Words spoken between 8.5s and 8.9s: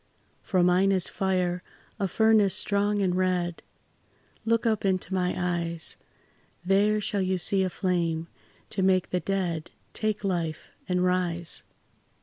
to